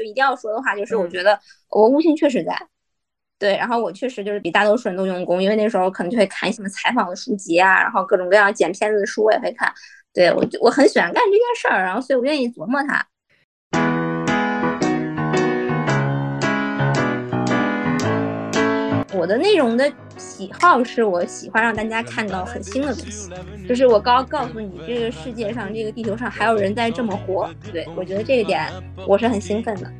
[0.00, 1.38] 就一定要说的话，就是我觉得
[1.68, 2.58] 我悟性确实在，
[3.38, 9.70] 对，然后我确实就是比大多数人都用功，因为那时候可能就会看什么采访的书籍啊，然后各种各样剪片子的书我也会看，
[10.14, 13.06] 对我就我很喜欢干这件事儿，然后所以我愿意琢磨它。
[19.12, 23.28] 我的内容的喜好是我喜欢让大家看到很新的东西，
[23.68, 27.50] 就是我告告诉你，这个世界上，这个地球上还有人在这么活。
[27.72, 28.68] 对我觉得这一点
[29.08, 29.90] 我是很兴奋的。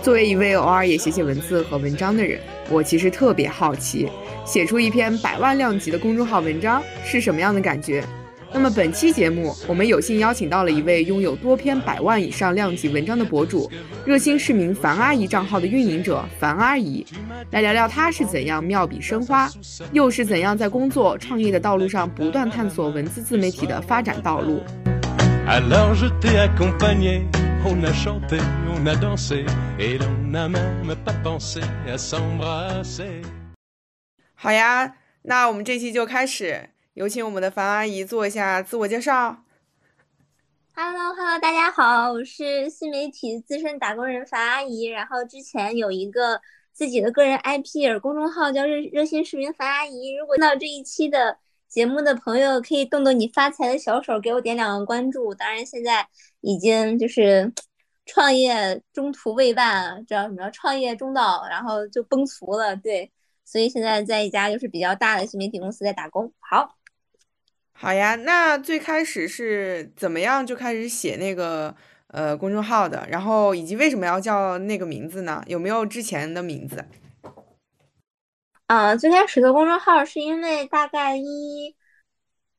[0.00, 2.40] 作为一位偶尔也写写文字和文章的人，
[2.70, 4.08] 我其实特别好奇，
[4.46, 8.02] 写出一篇百万量级的公众号文章是什么样的感觉。
[8.50, 13.70] 那么本期节目，我们有幸邀请到了一位拥有多篇百万以上量级文章的博主，
[14.06, 17.06] 热心市民樊阿姨账号的运营者樊阿姨，
[17.50, 19.50] 来聊聊她是怎样妙笔生花，
[19.92, 24.62] 又是怎样在工作创业的道路上不断探索文字自媒体的发展道路。
[34.34, 36.70] 好呀，那我们这期就开始。
[36.98, 39.44] 有请我们的樊阿姨做一下自我介绍。
[40.74, 44.82] Hello，Hello，大家好，我是新媒体资深打工人樊阿姨。
[44.82, 46.40] 然后之前有一个
[46.72, 50.16] 自己的个人 IP 公众号叫热热心市民樊阿姨。
[50.16, 51.38] 如果听到这一期的
[51.68, 55.32] 节目的朋友，可以动动你发财的小手，给我点两个关注。
[55.32, 56.04] 当然，现在
[56.40, 57.52] 已经就是
[58.06, 60.50] 创业中途未半，知道什么？
[60.50, 62.74] 创业中道，然后就崩殂了。
[62.74, 63.12] 对，
[63.44, 66.32] 所以现在在一家就是比较大的新媒体公司在打工。
[66.40, 66.74] 好。
[67.80, 71.72] 好呀，那最开始是怎么样就开始写那个
[72.08, 73.06] 呃公众号的？
[73.08, 75.40] 然后以及为什么要叫那个名字呢？
[75.46, 76.84] 有没有之前的名字？
[78.66, 81.76] 啊，最开始的公众号是因为大概一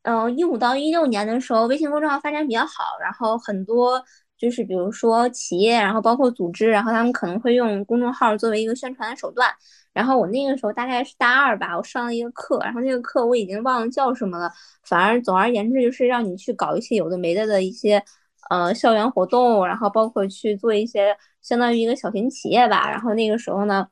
[0.03, 4.01] 嗯一五到一六年的时候，微信公众号发展比较好，然后很多
[4.37, 9.53] 就是比如说企业，然后包括组织，然后他们可能会用公众号作为一个宣传的手段。
[9.99, 14.49] 然后我那个时候大概是大二吧，我上了一个课，然后那个课我已经忘了叫什么了。
[14.85, 18.01] 反而总而言之就是让你去搞一些有的没的的一些
[18.49, 22.89] 呃校园活动，然后包括去做一些相当于一个小型企业吧。
[22.89, 23.85] 然后那个时候呢，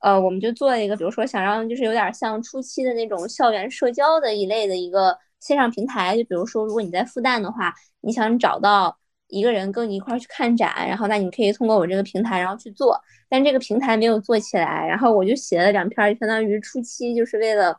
[0.00, 6.16] 呃，我们就做了一个，比如说想让就是有点像初期的那种校园社交的一类的一个线上平台。
[6.16, 8.98] 就比如说如果你在复旦的话，你想找到。
[9.28, 17.76] 一个人跟你一块去看展，然后那你可以通过我这个平台，然后去做，但这个平台没有做起来，然后我就写了两篇，相当于初期就是为了，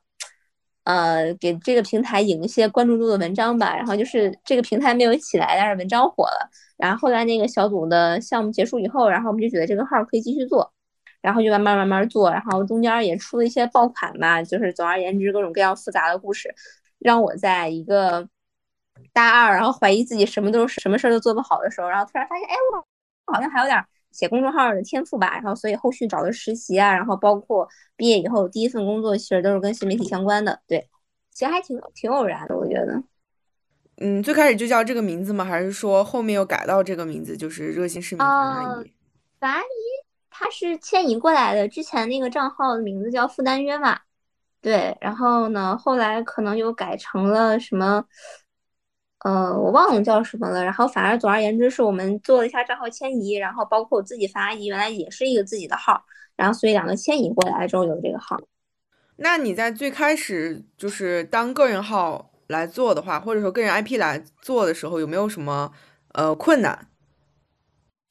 [0.83, 3.75] 呃，给这个平台引一些关注度的文章吧。
[3.75, 6.49] 然后就是这个平台没有起来，但是文章火了。
[6.77, 10.73] 然后后来那个小组的项目结束以后，然后我们就觉得这个号可以继续做，
[11.21, 16.53] 然后就慢慢慢慢做，然后中间也出了一些爆款吧，就是总而言之各种各样复杂的故事，
[16.99, 18.27] 让我在一个。
[19.13, 25.33] 大二，然后怀疑自己什么都是什么事儿都做不好的时候，然后突然发现，哎，我好像还有点写公众号的天赋吧。
[25.35, 30.59] 然后，所以后续找的实习啊，然后包括毕业以后第一份工作，其实都是跟新媒体相关的。
[30.67, 30.89] 对，
[31.31, 33.01] 其实还挺挺偶然的，我觉得。
[33.97, 35.45] 嗯，最开始就叫这个名字吗？
[35.45, 38.93] 还是说后面又改到这个名字，就是热心市民樊阿姨？
[39.39, 39.65] 樊阿姨，
[40.29, 43.99] 她是迁移过来的，之前那个账号的名字叫负担约嘛。
[44.61, 48.03] 对，然后呢，后来可能又改成了什么？
[49.25, 50.63] 呃，我忘了叫什么了。
[50.63, 55.99] 然后，反而总而言之，是我们做了一下账号迁移，然后包括我自己发移，原来也是一个自己的号，
[56.35, 58.39] 然后所以两个迁移过来之后有这个号。
[59.15, 65.71] 那你在最开始就是当个人号来做的话，或者说个人 IP 来做的时候，有没有什么
[66.13, 66.87] 呃困难？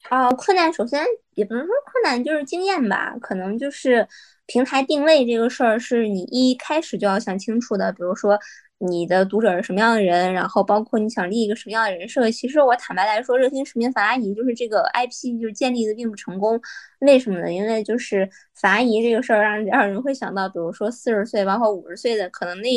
[0.09, 1.05] 啊，困难首先
[1.35, 3.15] 也不能说困难，就是经验吧。
[3.21, 4.05] 可能就是
[4.47, 7.89] 平台定位这个事儿，是你一开始就要想清楚的。
[7.93, 8.37] 比如说。
[8.79, 10.31] 你的读者是什么样的人？
[10.33, 12.29] 然后包括你想立一个什么样的人设？
[12.29, 16.59] 其实我坦白来说，热心市民樊阿姨就是这个 IP 就是建立的并不成功。
[16.99, 17.51] 为什么呢？
[17.51, 22.69] 因为就是樊阿姨这个事儿让让人会想到，比如说四十岁包括五十岁的可能那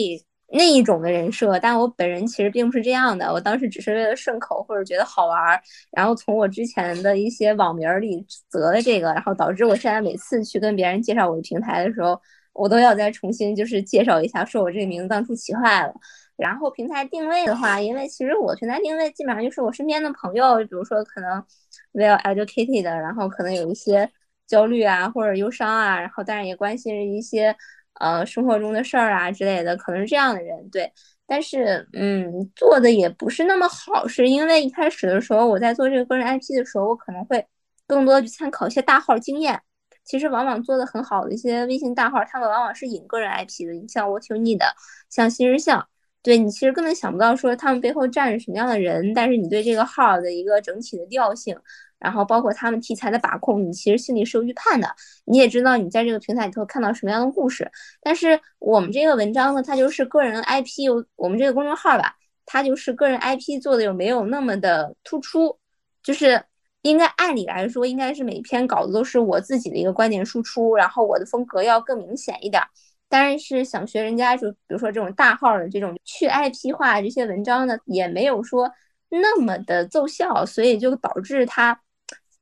[0.53, 1.59] 那一种的人设。
[1.59, 5.60] 但我本人其实并不是这样的，我当时只是为了顺口或者觉得好玩，
[5.91, 12.18] 然后从我之前的一些网名里择了这个，然后导致我现在每次去跟别人介绍我的平台的时候。
[12.59, 15.95] 我都要再重新就是介绍一下，说我这个名字当初起坏了。
[16.37, 21.43] 然后平台定位的话，因为其实我平台定位基本上就是我身边的朋友，比如说可能
[21.95, 24.09] well educated，然后可能有一些
[24.47, 27.55] 焦虑啊或者忧伤啊，然后当然也关心一些
[27.95, 30.71] 呃生活中的事儿啊之类的，可能是这样的人。
[30.71, 30.93] 对，
[31.27, 37.45] 但是嗯做的也不是那么好，是因为一开始的时候我在做这个个人 IP 的时候，我可能会
[37.87, 39.61] 更多的去参考一些大号经验。
[40.09, 44.63] 其实往往做的很好的一些微信大号，他们往往是引个人 IP 的，你像 What You Need，
[45.10, 45.87] 像新日向，
[46.22, 51.55] 对你其实根本想不到说他们背后站着什么样的人，但是你对这个号的一个整体的调性。
[51.99, 54.89] 然后包括他们题材的把控，你其实心里是有预判的，
[55.25, 57.69] 你也知道你在这个平台里头看到什么样的故事。
[58.01, 62.15] 但是我们这个文章呢，它就是个人 IP，我们这个公众号吧，
[62.47, 65.59] 它就是个人 IP 做的有没有那么的突出？
[66.01, 66.41] 就是
[66.89, 72.63] 应该按理来说，应该是每篇稿子都是我自己的一个观点输出，然后我的风格要更明显一点。
[73.09, 78.71] 但是想学人家就比如说这种大号的这种去 IP 化这些文章呢，也没有说
[79.11, 81.81] 那么的奏效，所以就导致它。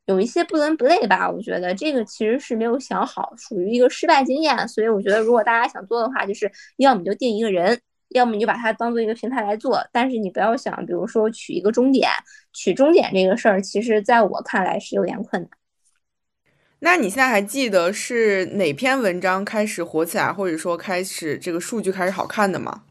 [0.07, 4.69] 有一些不伦不类吧，我觉得这个其实是没有想好，属于一个失败经验。
[4.69, 9.83] 所以我觉得，如果大家想做的话，就是要么就定一个人，要么你就把它当做一个平台来做。
[9.93, 12.11] 但是你不要想，比如说取一个终点，
[12.53, 15.51] 取终点这个事儿，其实在我看来是有点困难。
[16.81, 22.83] 那你现在还记得是哪篇文章开始火起来，或者说开始这个数据开始好看的吗？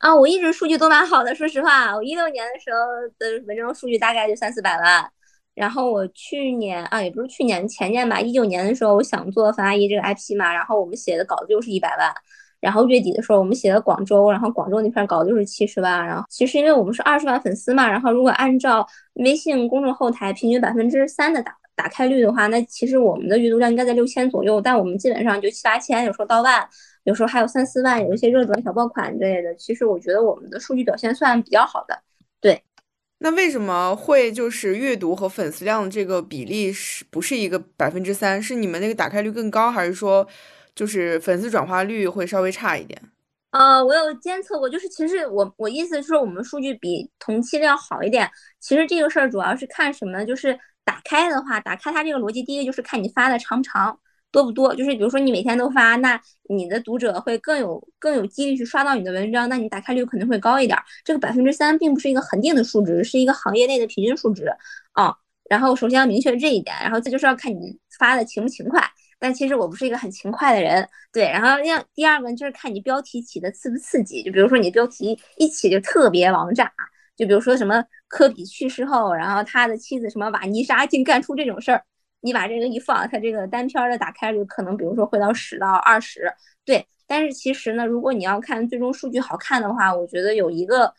[0.00, 2.78] 啊，我一直数据都蛮好的，说实话，我一六年的时候
[3.18, 5.10] 的文章数据大概就三四百万。
[5.54, 12.14] 然后我去年啊，也不是去年，前年吧，一九年的时候，我想做樊阿姨这个 IP 嘛，然后我们写的稿子就是一百万，
[12.60, 26.68] 然后月底的时候我们写的广州，然后广州那篇稿子就是七十万，然后其实因为我们是二十万粉丝嘛，然后如果按照微信公众后台平均百分之三的打打开率的话，那其实我们的阅读量应该在六千左右，但我们基本上就七八千，有时候到万，
[27.04, 31.96] 有时候还有三四万，有一些热转小爆款之类的，其实我觉得我们的数据表现算比较好的，
[32.40, 32.60] 对。
[33.20, 38.40] 那为什么会就是阅读和粉丝量这个比例是不是一个百分之三？
[38.40, 40.26] 是你们那个打开率更高，还是说
[40.78, 43.02] 就是粉丝转化率会稍微差一点？
[43.50, 48.30] 呃，我有监测过，就是其实我我意思是说我们数据比同期的要好一点。
[48.60, 50.24] 其实这个事儿主要是看什么呢？
[50.24, 53.98] 就是打开的话，打开它这个逻辑，第一个就是看你发的长不长。
[54.30, 54.74] 多不多？
[54.74, 56.20] 就是比如说你每天都发，那
[56.50, 60.78] 你的读者会更有更有几率去刷到你的文章，那你打开率肯定会高一点。
[61.02, 64.44] 这个百分之三并不是一个恒定的数值，是一个行业内的平均数值
[64.92, 65.14] 啊。
[65.48, 68.78] 然后首先要明确这一点，然后这就是要看你发的勤不勤快。
[69.18, 71.24] 但其实我不是一个很勤快的人，对。
[71.24, 76.72] 然后第第二个就是看你标题起的刺不刺激，就比如说你标题一起就特别王炸，
[77.16, 81.82] 就比如说什么科比去世后，然后他的妻子什么瓦妮莎竟干出这种事儿。
[82.20, 86.32] 你把这个一放，它这个单篇的打开率可能，比如说会到十到二十，
[86.64, 86.84] 对。
[87.06, 90.92] 但是其实呢，如果你要看最终数据好看的话，我觉得有一个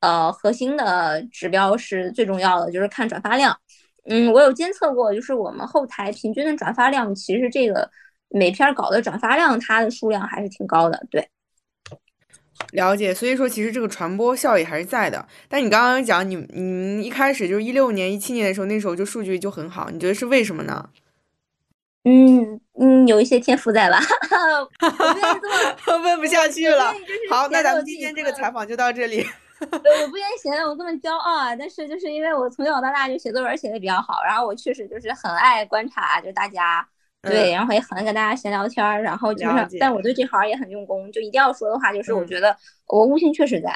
[0.00, 3.56] 呃核心的指标是最重要的，就是看转发量。
[4.06, 7.90] 嗯，我有监测过，就是我们后台平均的转发量，其实这个
[8.28, 11.28] 每篇稿的转发量，它的数量还是挺高的，对。
[12.72, 15.26] 了解，所以说其实这个传播效益还是在的。
[15.48, 20.90] 但你刚刚讲，你你一开始就是一六年、一七年的时候，那时候就数据就很好，你觉得是为什么呢？
[22.04, 23.98] 嗯嗯，有一些天赋在吧。
[26.02, 26.92] 问不下去了。
[27.30, 29.26] 好，那咱们今天这个采访就到这里。
[30.02, 36.86] 我不愿意显得我这么骄傲啊，但是就是因为我从小到大就写作文写的比较好，然后我确实就是很爱观察，就大家。
[37.22, 41.10] 对，然后也很爱跟大家闲聊天儿，然后就是，但我对这行也很用功。
[41.10, 42.54] 就一定要说的话，就是我觉得
[42.86, 43.74] 我悟性确实在。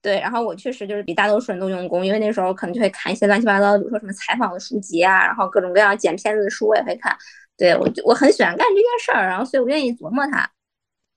[0.00, 7.14] 对，然后我确实就是比大多数人都用功，因为那时候可能就会看一些乱七八糟，比如说什么采访的书籍啊，然后各种各样剪片子的书我也会看。
[7.56, 10.48] 对我，我很喜欢干这件事儿，然后所以我愿意琢磨它。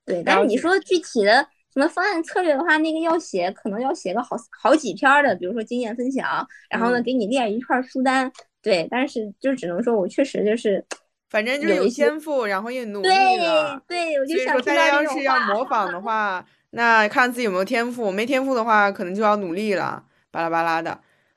[0.06, 8.32] 对，但是你说具体的什么方案策略的话，那个要写，可能要写个好好几篇的，比如说经验分享，然后呢给你列一串书单。
[8.62, 10.86] 对，但是就只能说我确实就是。
[11.30, 13.82] 反正就是有天赋，然后也努力了。
[13.88, 18.12] 对，对，所以说大家要是要模仿的 话，那看自己有没有天赋。
[18.12, 20.04] 没天赋的话，可能就要努力了。
[20.30, 20.96] 巴拉巴拉的。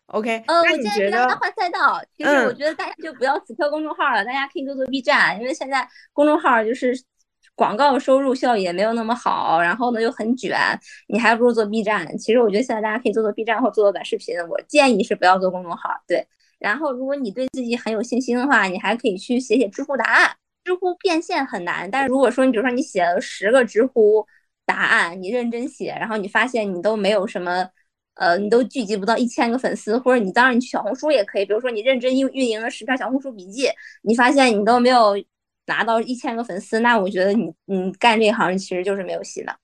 [0.09, 0.45] OK。
[0.47, 1.99] 呃，我建议大家换赛道。
[2.15, 6.95] 其实我觉得大家就不要死磕公众号了，大家可以做做 B 站，因为现在公众号就是
[7.57, 10.57] 广告收入效益也没有那么好，然后呢又很卷，
[11.09, 12.07] 你还不如做 B 站。
[12.17, 14.37] 其实我觉得现在大家可以做做 B 站或做做短视频。
[14.49, 15.91] 我建议是不要做公众号。
[16.07, 16.25] 对。
[16.59, 20.31] 然后，如果你对自己很有信心的话，你还可以去写写知乎答案。
[20.65, 24.27] 知乎变现很难，但是如果说你比如说你写了十个知乎
[24.65, 27.69] 答案，你认真写，然后你发现你都没有什么，
[28.15, 33.69] 呃，你都聚集不到一千个粉丝，或者你当然你去小红书也可以，比如说你认真运运营了十篇小红书笔记，
[34.03, 35.15] 你发现你都没有
[35.67, 39.57] 拿到一千个粉丝，那我觉得你你干这行其实就是没有戏的。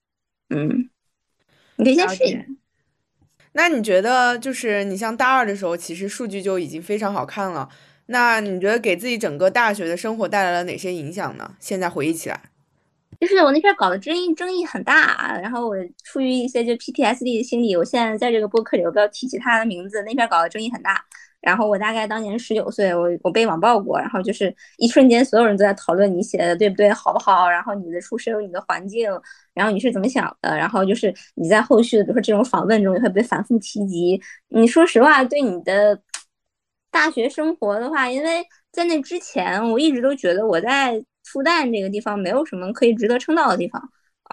[0.49, 0.89] 嗯，
[1.77, 2.45] 你可以先试一下。
[3.53, 7.69] 那你觉得，就是你像大二的时候，其实数据就已经非常好看了。
[8.07, 11.55] 那你觉得给自己整个大学的生活带来了哪些影响呢？
[11.59, 12.41] 现在回忆起来，
[13.21, 20.03] 就是我那篇搞的争议争议很大，然后我出于一些就 PTSD 的心理，我现在在这个播客里我不要提起他的名字。
[20.03, 21.05] 那篇搞的争议很大，
[21.43, 29.09] 然后我大概当年十九岁，我我被网暴过，然后就是一瞬间所有人都在讨论你写的对不对，好不好，然后你的出身、你的环境，
[29.53, 34.19] 然后你是怎么想的，然后就是你在后续的比如说这种访问中也会被反复提及。
[34.47, 36.01] 你说实话，对你的
[36.89, 43.81] 大学生活的话，因为在那之前我一直都觉得我在复旦这个地方没有什么可以值得称道的地方。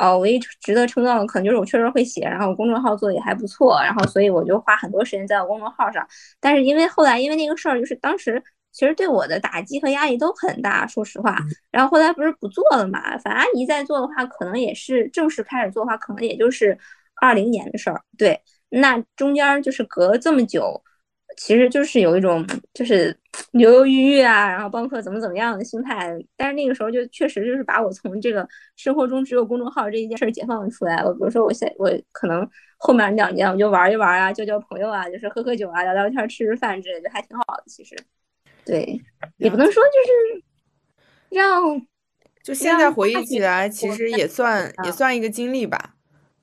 [0.00, 6.06] 哦，唯一值得称道的可能就是我确实会写，然后公众号做的也还不错，然后所以我就花很多时间在我公众号上。
[6.40, 8.42] 但是因为后来因为那个事儿，就是当时
[8.72, 11.36] 其实对我的打击和压力都很大，说实话。
[11.70, 13.18] 然后后来不是不做了嘛？
[13.18, 16.78] 反阿姨在做的话，可能也是正式开始做的话，可能也就是
[17.20, 18.00] 二零年的事儿。
[18.16, 18.40] 对，
[18.70, 20.82] 那中间就是隔这么久。
[21.36, 22.44] 其实就是有一种
[22.74, 23.16] 就是
[23.52, 28.46] 犹犹豫豫啊，然后包括怎么怎么样的心态，但是那个时候就确实就是把我从这个
[28.76, 31.12] 生活中只有公众号这一件事解放出来了。
[31.14, 37.64] 比如说我现我可能后面两年我就玩一玩啊，交交朋友啊，就是喝喝酒啊，聊聊天，吃吃饭之类的，还挺好的。
[37.66, 37.96] 其实，
[38.64, 39.00] 对，
[39.38, 40.44] 也不能说就是
[41.30, 41.86] 让，
[42.42, 45.94] 就现在回忆起来，其实也算也算一个经历吧。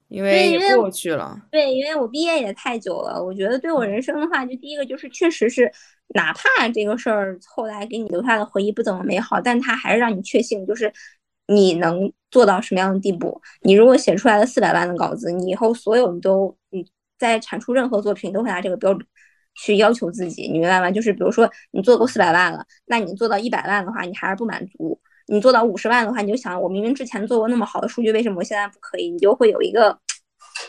[0.09, 5.69] 因为也过去了，对，因为我毕业也太久了，我觉得对我人生的话，就第一个就是确实是，
[6.15, 10.91] 哪怕这个事儿后来给你留下的回忆不怎么美好，但它还是让你确信，就是
[11.47, 13.41] 你能做到什么样的地步。
[13.63, 16.85] 你如果写出来了四百万的稿子，你以后所有你都你
[17.19, 19.05] 在产出任何作品都会拿这个标准
[19.55, 20.89] 去要求自己，你明白吗？
[20.89, 25.01] 就是比如说你做够四百万了，那你做到一百万的话，你还是不满足。
[25.27, 29.09] 你做到五十万的话，你就想，我明明之前做过那么好的数据，为什么我现在不可以？
[29.09, 29.97] 你就会有一个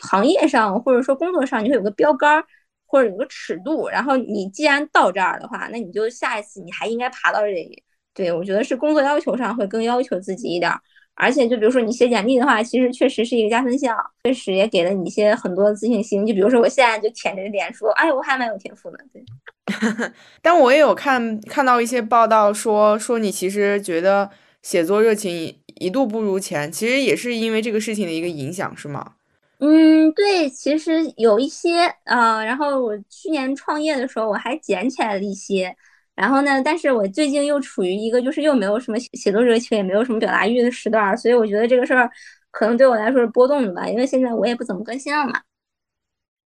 [0.03, 2.45] 行业上或者说工作上，你会有个标杆儿
[2.87, 3.89] 或者有个尺度。
[3.89, 7.83] 然后你既然到这儿的话，那你就下一次你还应该爬到这里。
[8.13, 10.71] 对我觉得是工作要求上会更要求自己一点。
[11.15, 16.27] 而且就比如说你写简历的话，其实确实是一个加分项，确实也给了你一些很多自信心。
[16.27, 18.99] 就比如说我现在就舔着脸说，哎，我还蛮有天赋的。
[19.13, 19.25] 对。
[20.43, 24.29] 但我也有看看到一些报道说说你其实觉得。
[24.63, 29.15] 写作热情一度不如前，其实也是因为这个事情的一个影响，是吗？
[29.61, 32.45] 嗯，对，其实有一些啊。
[32.45, 35.75] 然后我去年创业的时候，我还捡起来了一些。
[36.15, 42.11] 然后呢，但是我最近又处于一个就是又没有什么写作热情，也没有什么表达欲的时段，所以我觉得这个事儿
[42.51, 43.89] 可能对我来说是波动的吧。
[43.89, 45.41] 因为现在我也不怎么更新了嘛。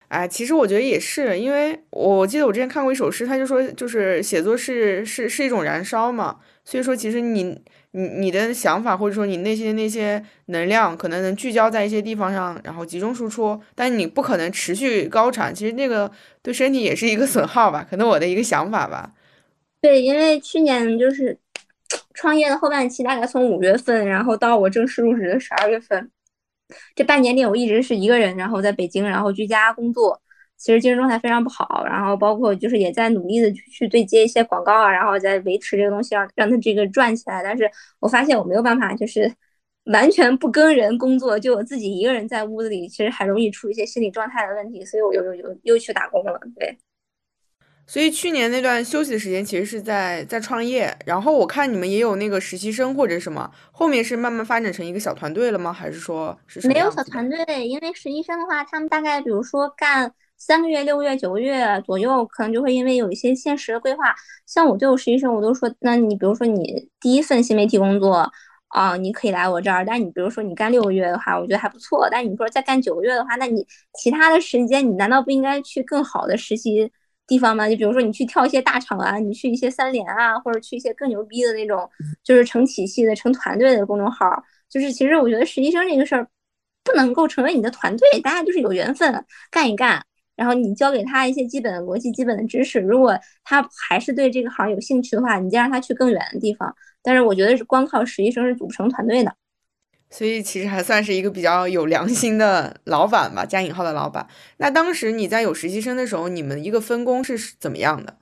[0.08, 6.38] 哎，其实我觉得也是，因为我记得我之前看过一首诗，他就说，就是写作是是是一种燃烧嘛。
[6.70, 7.60] 所以说，其实你。
[7.92, 15.52] 你你的想法或者说你内心那些能量，可能能聚焦在一些地方上，然后集中输出，但你不可能持续高产。
[15.52, 16.08] 其实那个
[16.40, 19.12] 对身体也是一个 损耗吧，可能我的一个想法吧。
[19.80, 21.36] 对，因为去年就是
[22.14, 26.08] 创业的后半期，大概从五月份，然后到我正式入职的十二月份，
[26.94, 30.22] 这半年里我一直是一个人，然后在北京，然后居家工作。
[30.60, 37.42] 其实精神状态非常不好，然后包括就是也在努力的去对接一些广告啊，然后再维持这个东西，让让它这个转起来。
[37.42, 39.32] 但是我发现我没有办法，就是
[39.84, 46.38] 完全不跟人工作，就我自己一个人在屋子里，其实很容易出一些心理状态的问题，所以我又又又又去打工了。
[46.54, 46.76] 对，
[47.86, 55.72] 所以去年那段休息的时间其实是在在创业，然后我看你们也有那个实习生或者什么，后面是慢慢发展成一个小团队了吗？
[55.72, 57.66] 还是说是没有小团队？
[57.66, 60.12] 因为实习生的话，他们大概比如说干。
[60.40, 64.14] 三个月、六个月、九个月左右，可能就会因为有一些现实的规划。
[64.46, 68.32] 像我对我实习生，我都说，那你比如说你第一份新媒体工作
[68.68, 69.84] 啊，你可以来我这儿。
[69.84, 72.08] 但你比如说你干六个月的话，我觉得还不错。
[72.10, 73.64] 但你说再干九个月的话，那你
[73.98, 76.90] 其他的时间，你难道不应该去更好的实习
[77.26, 77.68] 地方吗？
[77.68, 81.86] 就比如说你去跳一些大厂啊，你去一些三联啊，或者去一些更牛逼的那种，
[82.24, 84.42] 就是成体系的、成团队的公众号。
[84.70, 86.26] 就是其实我觉得实习生这个事儿
[86.82, 90.02] 不能够成为你的团队，大家就是有缘分干一干。
[90.40, 96.74] 然后你教给他一些基本的逻辑、基本的知识，如果他还是对这个行有兴趣的话，你就让他去更远的地方。
[97.02, 99.34] 但是我觉得是光靠实习生是组不成团队的，
[100.08, 104.26] 所以其实还算是一个比较有良心的老板吧，加引号的老板。
[104.56, 108.16] 那当时你在有实习生的时候，你们一个分工是怎么样的？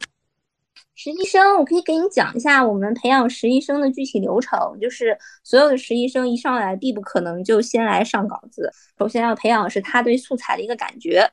[0.97, 4.59] 实习生，我可以给你讲一下我们培养实习生的具体流程。
[4.81, 11.25] 就是所有的实习生一上来，必不可能就先来上稿子，首先要培养的是他对素材的一个感觉。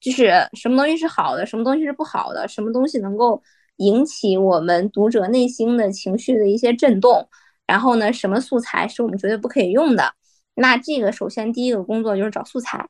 [0.00, 3.42] 就是什么东西是好的，什么东西是不好的，什么东西能够
[3.76, 7.28] 引起我们读者内心的情绪的一些震动，
[7.66, 10.12] 然后呢，什么素材是我们绝对不可以用的？
[10.54, 12.86] 那这个首先第一个工作就是找素材。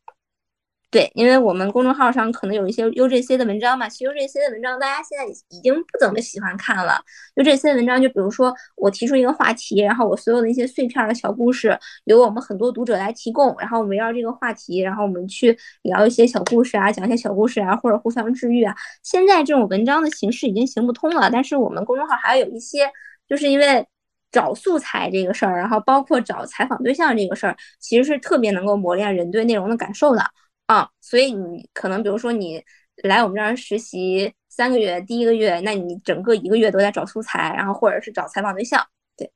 [0.91, 7.01] 对，因为我们公众号上可能有一些 UGC 的文章嘛，其实 UGC 的文章大家现在已经不怎么喜欢看了。
[7.37, 18.75] UGC 的文章就比如说我提出一个话题，然后我所有的一些碎片的小故事由我们很多读者来提供，然后围绕这个话题，然后我们去聊一些小故事啊，讲一些小故事啊，或者互相治愈啊。
[19.05, 22.91] 现在这种文章的形式已经行不通了，但是我们公众号还有一些，
[23.29, 23.87] 就是因为
[24.33, 30.25] 找素材这个事儿，然后包括找采访对象这个事儿，其实是特别能够磨练人对内容的感受的。
[30.71, 32.63] 啊，所以你可能比如说你
[33.03, 38.87] 来我们这儿实习三个月，第一个月，那你整个一个月都在找素材，然后或者是找采访对象，
[39.17, 39.33] 对。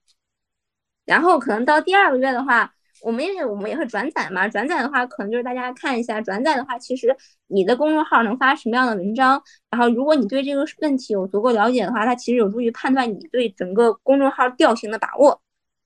[1.04, 2.72] 然后可能到第二个月的话，
[3.02, 7.16] 我们因为我们也会转载嘛，转载的话可能就是大家看一下，转载的话，其实
[7.48, 15.42] 你的公众号能发什么样的文章，然后如果你对这个问题有足够了解的话，它其实有助于判断你对整个公众号调性的把握，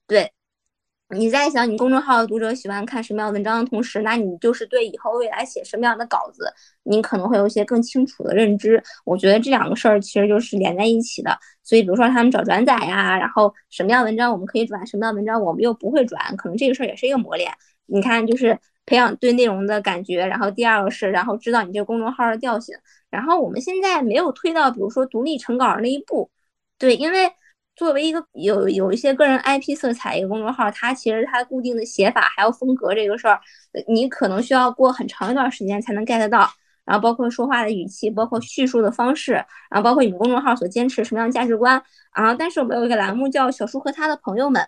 [0.06, 0.30] 对。
[1.16, 8.82] 你在想你公众号的读者喜欢看什么样的文章的同时，那你就是对以后未来写什么样的稿子，你可能会有一些更清楚的认知。
[9.06, 11.38] 我觉得这两个事儿其实就是连在一起的。
[11.62, 17.50] 所以，比如说他们找转载呀，然后什么样文章我们可以转，什么样文章我们又不会转，可能这个事儿也是一个磨练。
[17.86, 22.76] 你看，就是培养对内容的感觉，然后第二个是，然后知道你这个公众号的调性。
[23.08, 26.30] 然后我们现在没有推到，比如说独立成稿那一步，
[26.76, 27.32] 对，因为。
[27.78, 33.40] 作为一个有有一些个人 IP 色彩一个公众号，它其实它固定的写法还有风格这个事儿，
[33.86, 36.50] 你可能需要过很长一段时间才能 get 到。
[36.84, 39.32] 然后包括说话的语气，包括叙述的方式，
[39.70, 41.80] 然后包括你们公众号所坚持什么样的价值观。
[42.16, 44.66] 然后，但是我们有一个栏目叫小叔和他的朋友们，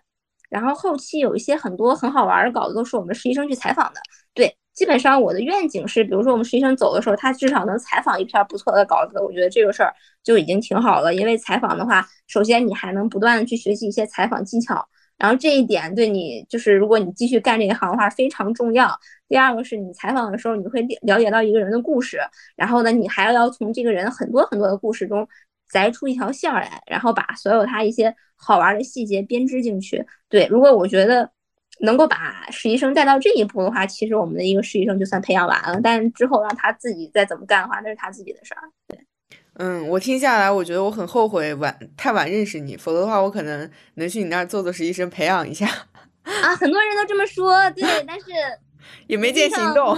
[0.49, 4.01] 然后后期有一些很多很好玩的稿子都是我们实习生去采访的。
[4.35, 4.60] 对。
[4.73, 11.15] 基本上我的愿景是，比如说我们实习生走的时候，他至少能采访一篇不错的稿子，我觉得这个事儿就已经挺好了。
[11.15, 14.83] 因为采访的话，首先你还能不断的去学习一些采访技巧，
[15.19, 18.91] 然后这一点对你就是如果你继续干这一行的话非常重要。
[19.29, 22.19] 第二个是你采访的时候，你会了解到一个人的故事，
[22.57, 25.29] 然后呢，你还要从这个人很多很多的故事中
[25.69, 30.07] 摘出一条线来，然后把所有他一些好玩的细节编织进去。
[30.31, 31.31] 对，如果我觉得。
[31.81, 35.81] 能够把实习生带到这一步的话，其实我们的一个实习生就算培养完了。
[35.83, 38.61] 但之后让他自己再怎么干的话，那是他自己的事儿。
[38.87, 38.99] 对，
[39.55, 45.67] 嗯，我听下来，我觉得我很后悔晚太晚认识你，否则的话，我可能能去你那儿做做实习生，培养一下。
[46.23, 48.27] 啊，很多人都这么说，对，但是
[49.09, 49.97] 也没见行动。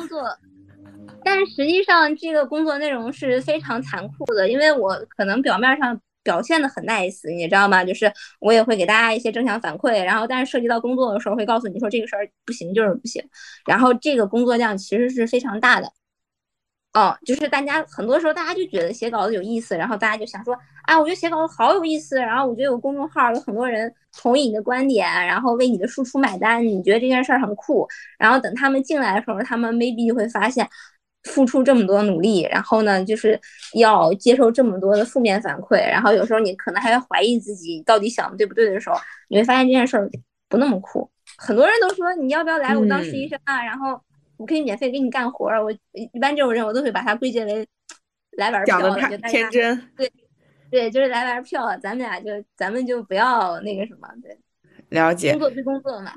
[1.25, 6.00] 但是实际上，这个工作内容是非常残酷的，因为我可能表面上。
[6.23, 7.85] 表现的很 nice，你知道吗？
[7.85, 13.23] 就是我也会给大家一些正向反馈，然后但是涉及到工作的时候，会告诉你说这个事儿不行就是不行。
[13.67, 15.93] 然后这个工作量其实是非常大的，
[16.95, 20.54] 哦，就是大家很多时候大家就觉得写稿子有意思，然后大家就想说，
[20.85, 27.89] 啊，我觉得写稿子好有意思，然后我觉得有公众号有很多人同意你的观点，然后为你的输出买单，你觉得这件事儿很酷。
[28.19, 30.69] 然后等他们进来的时候，他们 maybe 就会发现。
[31.25, 33.41] 付出这么多努力，然后呢，就是
[33.75, 38.97] 要接受这么多的负面反馈，然后有时候你可能还会怀疑自己到底想的对不对的时候，
[39.28, 40.11] 你会发现这件事儿
[40.49, 41.08] 不那么酷。
[41.39, 43.65] 很多人都说你要不要来我当实习生啊？
[43.65, 44.00] 然后
[44.37, 45.65] 我可以免费给你干活儿。
[45.65, 47.67] 我一般这种人我都会把它归结为
[48.37, 49.89] 来玩票，就天真。
[49.97, 50.13] 对
[50.71, 54.37] 对，就是来玩票，咱们俩就咱们就不要那个什么，对，
[54.89, 55.32] 了解。
[55.32, 56.13] 工作归工作嘛。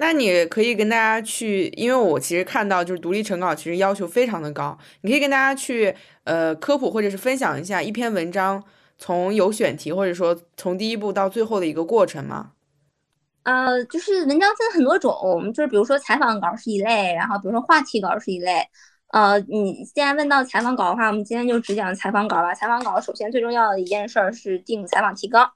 [0.00, 8.64] 那你可以跟大家去，因为我其实看到就是独立成稿其实要求非常的高，你可以跟大家去呃科普或者是分享一下一篇文章
[8.96, 12.52] 从有选题或者说从第一步到最后的一个过程吗？
[13.42, 18.66] 呃，就是文章分很多种，就是比如说采访稿是一类，然后比如说话题稿是一类。
[19.12, 22.54] 呃，你既然问到采访稿的话，我们今天就只讲采访稿吧。
[22.54, 25.50] 采访稿首先最重要的一件事儿是定采访提纲。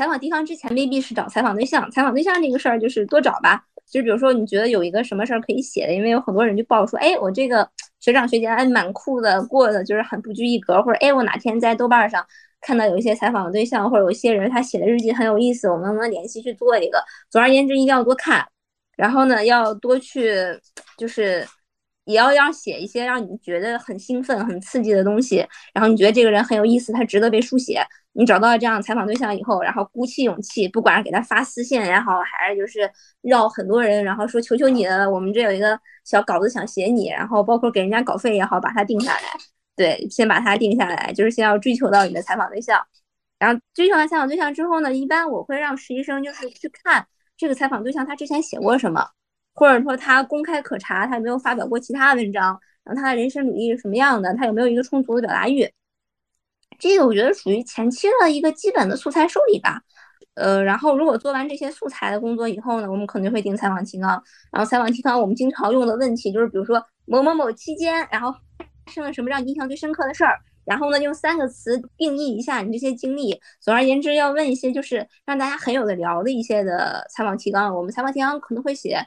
[0.00, 3.62] 采访地方之前未必是找采访对象，采访对象这个事儿就是多找吧。
[3.86, 12.24] 就比如说你觉得有一个什么事儿可以写的，因为有很多人就报说，哎，我这个学长学姐哎蛮酷的，过的就是很不拘一格，或者哎，我哪天在豆瓣上
[12.62, 17.04] 看到有一些采访对象，或者有一些人他写的日记很有意思，我们能不能联系去做一个？
[17.28, 18.42] 总而言之，一定要多看，
[18.96, 20.34] 然后呢，要多去，
[20.96, 21.46] 就是
[22.04, 27.82] 也要要写一些让你觉得很兴奋、很刺激的东西，然后你觉得这个人很有意思，他值得被书写。
[28.12, 32.90] 你找到了这样采访对象以后，然后鼓起勇气，不管是给他发私信也好，还是就是
[33.22, 39.22] 绕很多人，然后说求求你了，我们这有一个小稿子想写你，然后包括给人家稿费也好，把它定下来。
[39.76, 42.84] 对，先把它定下来，就是先要追求到你的采访对象。
[43.38, 49.06] 然后追求完采访对象之后呢，一般我会让实习生就是去看这个采访对象他之前写过什么，
[49.60, 55.70] 或者说他公开可查，他有没有发表过其他文章，然后他的人生履历是什么样的，他有没有一个充足的表达欲。
[56.78, 59.82] 这个我觉得属于前期的一个基本的素材梳理吧，
[60.32, 64.10] 呃，然后如果做完这些素材的工作以后呢，我们可能会定采访提纲。
[64.50, 68.32] 然后采访提纲我们经常用的问题就是，比如说某某某期间，然后
[68.86, 70.38] 发生了什么让你印象最深刻的事儿。
[70.64, 73.38] 然后呢，用三个词定义一下你这些经历。
[73.60, 77.76] 总而言之，要问一些就是让大家很有的聊的一些的采访提纲。
[77.76, 78.98] 我们采访提纲可能会写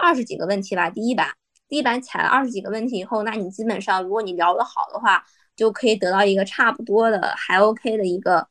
[0.00, 0.88] 二十几个问题吧。
[0.90, 1.28] 第一版，
[1.68, 8.46] 第一版采了二十几个问题以后，那你基本上如果你聊得好的话，就可以得到一个差不多的还 OK 的一个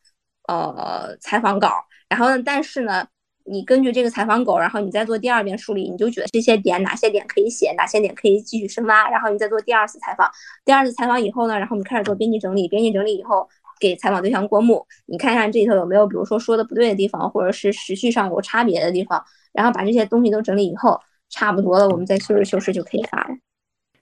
[0.47, 1.71] 呃采访稿。
[2.07, 3.07] 然后呢，但是呢。
[3.51, 10.29] 你根据这个采访稿，然后你再做第二遍梳理，你就觉得这些点哪些点可以写，哪些点可以继续深挖，然后你再做第二次采访。
[10.63, 23.29] 第二次采访以后呢，然后你开始做编辑整理，编辑整理以后给采访对象过目，你看一下这里头有没有，比如说说的不对的地方，或者是时序上有差别的地方，然后把这些东西都整理以后，差不多了，我们再修饰修饰就可以发了。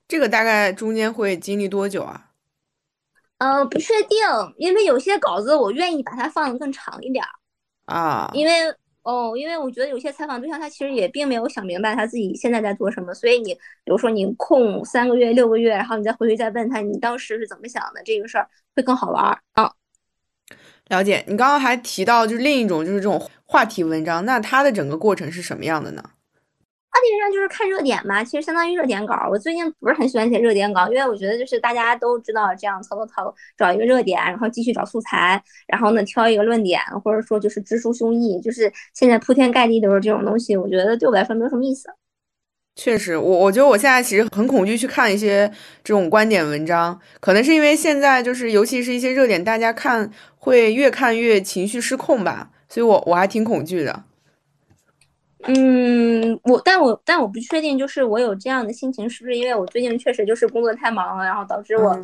[0.07, 2.31] 这个大概中间会经历多久啊？
[3.37, 4.19] 呃，不确定，
[4.57, 7.23] 因为有些稿子我愿意把它放的更长一点
[7.85, 8.53] 啊，因为。
[9.03, 19.71] 哦，因为我觉得有些采访对象他其实也并没有想明白他自己现在在做什么，所以你比如说你空三个月、六个月，然后你再回去再问他你当时是怎么想的，这个事儿会更好玩儿啊。
[20.89, 26.03] 了解，你刚刚还提到就是另一种就是这种话题文章，那它的整个过程是什么样的呢？
[27.07, 29.27] 基本上就是看热点嘛，其实相当于热点稿。
[29.29, 41.87] 我最近不是很喜欢写热点稿，因为我觉得就是大家都知道这样操作套路，找一个热点，然后继续找素材，然后呢挑一个论点，或者说就是直抒胸臆，就是现在铺天盖地都是这种东西，我觉得对我来说没有什么意思。
[42.75, 45.47] 确实，我我觉得我现在其实很恐惧去看一些
[45.83, 54.03] 这种观点文章，可能是因为现在就是尤其是一些热点，大家看会越看越情绪失控吧，所以我我还挺恐惧的。
[55.47, 61.97] 嗯，我但我但我不确定，就是我有这样的心情，是不是因为我最近确实就是工作太忙了，然后导致我，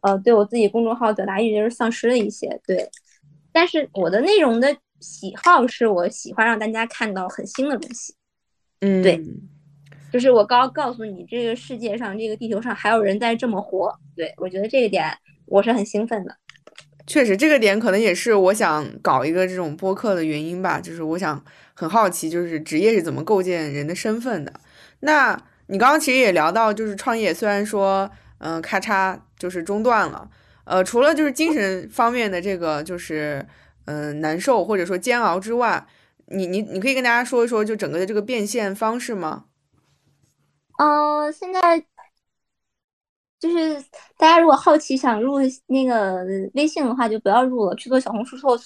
[0.00, 2.60] 呃，对我自己公众号表达欲就是丧失了一些。
[2.66, 2.88] 对，
[3.52, 8.14] 但是我的内容的喜好是我喜欢让大家看到很新的东西。
[8.80, 9.22] 嗯，对，
[10.12, 13.94] 就是我刚告诉你，这个世界上，这个地球上还有人在这么活。
[14.16, 15.06] 对我觉得这一点
[15.46, 16.36] 我是很兴奋的。
[17.06, 21.44] 确实，这个点可能也是我想搞一个这种播客的原因吧，就是我想。
[21.72, 24.52] 很好奇，就是职业是怎么构建人的身份的？
[25.00, 25.34] 那
[25.68, 30.28] 你刚刚其实也聊到，就是创业，虽然说，嗯，咔嚓就是中断了，
[30.64, 33.46] 呃，除了就是精神方面的这个就是，
[33.86, 35.86] 嗯，难受或者说煎熬之外，
[36.26, 39.44] 你你你可以跟大家说一说，就整个的这个变现方式吗？
[40.78, 41.82] 嗯，现在
[43.40, 43.82] 就是
[44.16, 46.24] 大家如果好奇想入那个
[46.54, 48.56] 微信的话，就不要入了，去做小红书或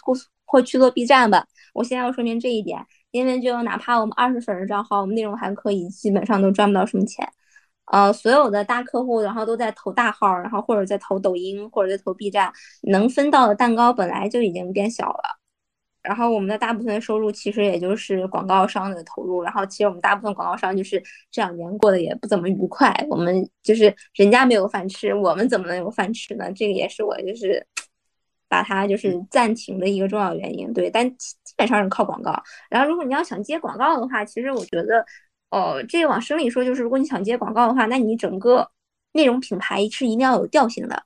[0.44, 1.46] 或去做 B 站吧。
[1.72, 2.84] 我现在要说明这一点。
[3.12, 7.24] 因为就哪怕我们二十粉的账号，我们内容还可以，基本上都赚不到什么钱。
[7.92, 15.43] 呃，所有的大客户，然后都在投大号，然后或者在投抖音，或者在投 B 站，能分到的蛋糕本来就已经变小了。
[16.04, 19.42] 然后我们的大部分收入其实也就是广告商的投入。
[19.42, 22.94] 然后其实我们大部分广告商就是这两年过得也不怎么愉快。
[23.10, 26.52] 我们就是人家没有饭吃，我们怎么能有饭吃呢？
[26.52, 27.66] 这个也是我就是
[28.48, 30.72] 把它就是暂停的一个重要原因。
[30.72, 31.10] 对，但。
[31.54, 32.32] 基本上是靠广告，
[32.68, 35.06] 然后如果你要想接广告的话，其实我觉得，
[35.50, 38.68] 哦，这个往深里说，就是如果你想接广告的话，那你整个
[39.12, 41.00] 内容品牌是一定要有调性的。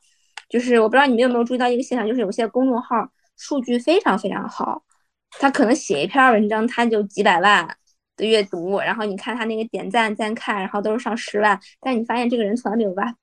[0.49, 3.07] 就是我不知道你们有没有注意到一个现象，就是有些公众号
[3.37, 4.83] 数据非常非常好，
[5.31, 7.77] 他可能写一篇文章他就几百万
[8.17, 13.15] 的阅读，然后你看他那个点赞、赞看，然后都是上十万，但你发现这个人从来没有发，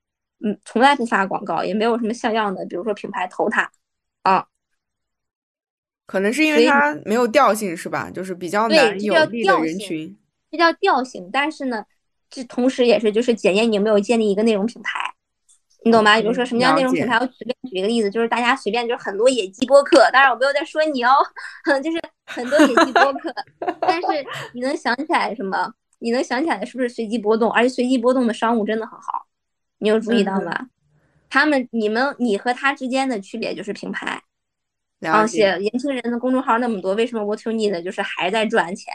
[0.44, 3.72] 嗯，从来不发广告，也没有什么像样的，比如说品牌投他，
[4.24, 4.46] 啊。
[6.08, 8.12] 可能是因为他没有调性，是吧？
[8.12, 10.16] 就是比较难有利的人群，
[10.52, 11.28] 这叫调性。
[11.34, 11.84] 但是呢，
[12.30, 15.15] 这同时也是就是检验你有没有建立一个内容品牌，
[15.86, 16.20] 你懂吗？
[16.20, 17.16] 比如说什么叫内容品牌？
[17.18, 21.12] 我随便举一个例子，就是大家随便就是很多野鸡播客，当然我没有在说你哦，
[21.84, 23.34] 就是很多野鸡播客。
[23.82, 24.08] 但是
[24.54, 25.72] 你能想起来什么？
[26.00, 27.52] 你能想起来是不是随机波动？
[27.52, 29.28] 而且随机波动的商务真的很好，
[29.78, 30.70] 你有注意到吗？
[31.30, 34.22] 他们、你们、你和他之间的区别就是品牌。
[35.02, 38.92] 而且年轻人的公众号那么多，为什么 What You Need 就是还在赚钱？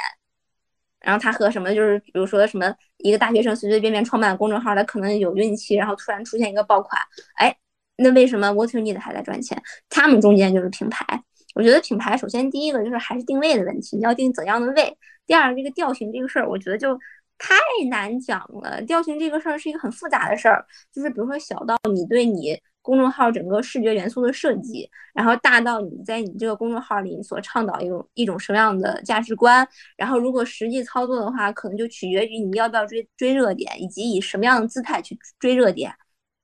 [1.01, 7.01] 然后他和什么就是比如说什么一个大学生随随便便创办公众号，他可能有运气，然后突然出现一个爆款，
[7.37, 7.57] 哎，
[7.97, 9.63] 那为什么 What You Need 还在赚钱？
[9.89, 11.23] 他们中间就是品牌。
[11.55, 14.97] 我觉得品牌首先第一个就是还是定位的问题，你要定怎样的位。
[15.27, 16.95] 第二，这个调性这个事儿，我觉得就
[17.39, 17.55] 太
[17.89, 18.81] 难讲了。
[18.83, 22.61] 调性这个事儿是一个很复杂的事儿，就是比如说小到你对你。
[22.91, 35.95] 公众号整个视觉元素的设计，然后大到你在你这个公众号里所倡导一种一种什么样的价值观，然后如果实际操作的话，可能就取决于你要不要追追热点，以及以什么样的姿态去追热点。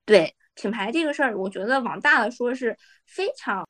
[0.05, 3.67] 对品牌这个事儿，我觉得往大了说是非常，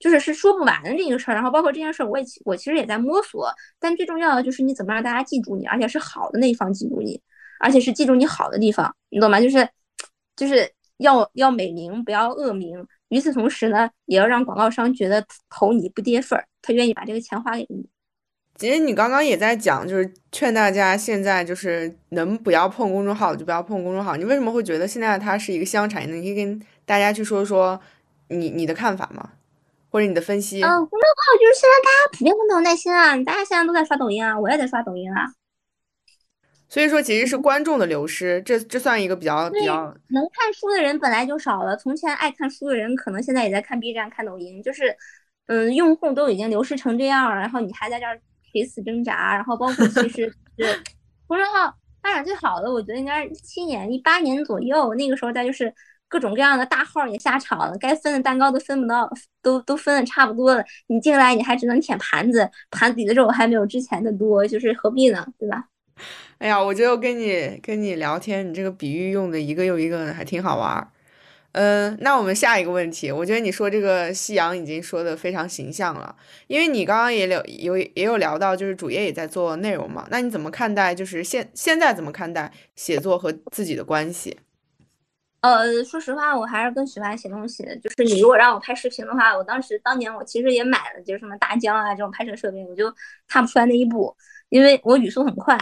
[0.00, 1.34] 就是是说不完的这个事儿。
[1.34, 7.20] 然后包括这件事儿，我也我其实也在摸索，但最重要的就是你怎么让大家记住你，而且是好的那一方记住你。
[7.60, 9.40] 而且是记住你好的地方，你懂吗？
[9.40, 9.66] 就是
[10.36, 12.86] 就是要要美名，不要恶名。
[13.08, 17.86] 与此同时呢，也要让广告商觉得投你不跌份儿，他愿意把这个钱花给你。
[18.56, 24.16] 其实你刚刚也在讲，就是劝大家现在就是能不要碰公众号就不要碰公众号。
[24.16, 26.14] 你为什么会觉得现在它是一个夕阳产业呢？
[26.14, 27.80] 你可以跟大家去说说
[28.28, 29.30] 你你的看法吗？
[29.90, 30.62] 或者你的分析？
[30.62, 35.32] 嗯，公众号就是现在大家普遍都没有耐心啊，大家现在都在刷抖音啊，我也在刷抖音啊。
[36.74, 41.76] 所以说其实是观众的流失，这这算一个比较比较能看书的人本来就少了。
[41.76, 44.94] 从前爱看书的人可能现在也在看 B 站、看抖音，就是
[45.46, 48.20] 嗯，用户都已经流失成这样了，然后你还在这儿。
[48.56, 50.82] 垂死挣扎，然后包括其实是
[51.26, 55.74] 公众号发展最好的，我觉得应该是一七年、一八年左右，那个时候再就是
[56.06, 59.10] 各种各样的大号也下场了，该分的蛋糕都分不到，
[59.42, 60.64] 都都分的差不多了。
[60.86, 65.26] 你进来你还只能舔盘子，盘子里的肉还没有之前的多，就是何必呢？
[65.36, 65.64] 对吧？
[66.38, 70.88] 哎呀，我觉得跟你跟你聊天，你这个比喻用的一个又一个的，还挺好玩儿。
[71.52, 76.16] 嗯，那我们下一个问题，我觉得你说这个夕阳已经说的非常形象了，
[76.48, 84.36] 因为你刚刚也聊有也有聊到，就是主页也在做内容嘛，那你怎么看待就是现现在怎么看待写作和自己的关系？
[85.42, 87.76] 呃，说实话，我还是更喜欢写东西的。
[87.76, 92.92] 就是你如果让我拍视频的话，我当时当年我其实也买了，就是什么大疆啊这种拍摄设备，我就
[93.28, 94.12] 踏不出来那一步，
[94.48, 95.56] 因为我语速很快。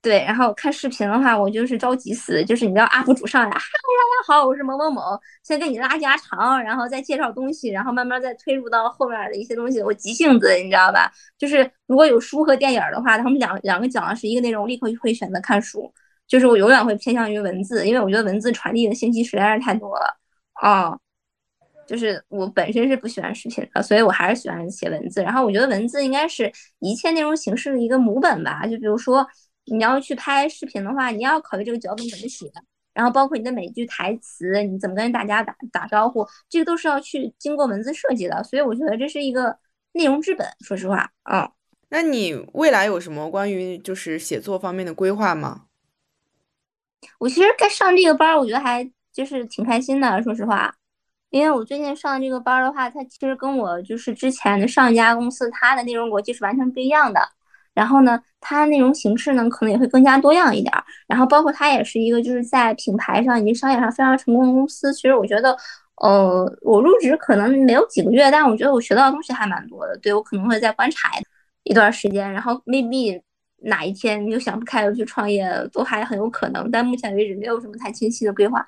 [0.00, 5.02] 对，然后看视频的话，我就是着急死，就是你知道 UP 主上来，哈喽，大家好，我是某某某，
[5.42, 11.10] 先给你拉家常，然后再介绍东西，然后慢慢再推入到后面的一些东西，我急性子，你知道吧？
[11.36, 15.92] 就是如果有书和电影的话，他们两两个讲的是一个内容，立刻会选择看书，
[16.28, 20.16] 就是我永远会偏向于文字，因为我觉得文字传递的信息实在是太多了
[20.54, 20.96] 啊。
[21.88, 25.22] 就是我本身是不喜欢视频的，所以我还是喜欢写文字。
[25.22, 29.26] 然后我觉得文字应该是一切内容形式的一个母本吧，就比如说。
[29.70, 32.50] 你要去拍视频的话，你要考虑这个脚本怎么写，
[32.94, 38.42] 然后包括你的每句台词，你怎么跟大家打打招呼，这个都是要去经过文字设计的。
[38.42, 39.56] 所以我觉得这是一个
[39.92, 40.46] 内容之本。
[40.60, 41.50] 说实话，嗯，
[41.90, 45.66] 那你未来有什么关于就是写作方面的规划吗？
[47.18, 50.22] 我其实该上这个班，我觉得还就是挺开心的。
[50.22, 50.74] 说实话，
[51.30, 57.20] 因为我最近上这个班的话，它其实跟我就是之前的上一家公司它的内容逻辑是完全不一样的。
[57.78, 60.82] 然后呢，它内容形式呢可能也会更加多样一点儿。
[61.06, 64.92] 然后包括它也是一个就是在品牌上以及商业上非常成功的公司。
[64.92, 65.56] 其实我觉得，
[66.02, 69.96] 呃，我入职可能没有几个月，但我觉得我学到的东西还蛮多的。
[69.98, 71.10] 对我可能会再观察
[71.62, 73.20] 一段时间，然后 maybe
[73.62, 76.68] 哪一天又想不开了去创业，都还很有可能。
[76.72, 78.66] 但目前为止没有什么太清晰的规划。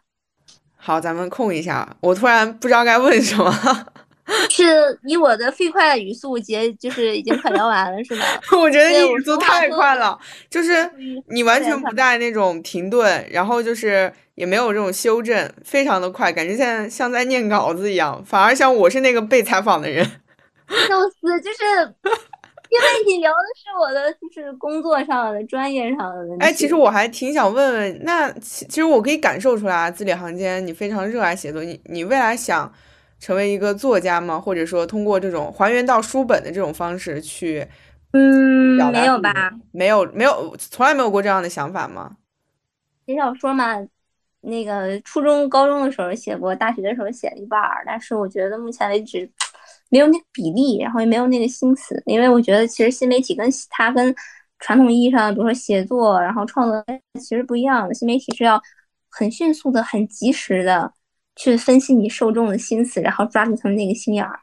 [0.77, 3.53] 好，咱们空一下，我突然不知道该问什么。
[4.49, 8.25] 是以我的飞快语速结，就是已经快聊完了，是吗？
[8.61, 10.89] 我觉得你语速太快了，就是
[11.29, 20.05] 你完全不带那种停顿，然后就是也没有这种修正，非常的快，感觉现在像在念稿子一样，反而像我是那个被采访的人。
[20.69, 21.95] 笑死，就是
[22.71, 26.45] 因为你聊的是我的，就是工作上的、专业上的问题。
[26.45, 32.73] 哎，其实我还挺想问问，那其其实我可以感受出来，字里行间你非常热爱写作，你你未来想。
[33.21, 34.41] 成为一个作家吗？
[34.41, 37.65] 或者说通过这种还原到书本的这种方式去，
[38.13, 39.53] 嗯，没有吧？
[39.71, 42.17] 没有，没有，从来没有过这样的想法吗？
[43.07, 43.77] 写小说嘛，
[44.41, 49.31] 那个初中、高中的时候写过，大学的时候写了一半儿，但是我觉得目前为止
[49.91, 54.15] 没有那个比例，然后也没有那个心思，因为我觉得其实新媒体跟它跟
[54.61, 56.83] 传统意义上，比如说写作然后创作
[57.21, 58.61] 其实不一样的，新媒体是要
[59.11, 60.91] 很迅速的、很及时的。
[61.41, 64.39] 去分析你受众的心思，然后抓住他们那个心眼儿，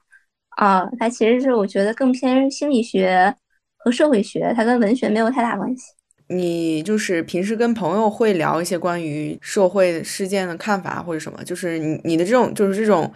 [0.57, 3.31] 啊，它其实是我觉得更偏心理学
[3.77, 5.93] 和社会学，它跟文学没有太大关系。
[6.29, 11.43] 你就是平时跟朋友会聊一些关于社会事件的看法或者什么？
[11.43, 13.09] 就是你你的这种就是这种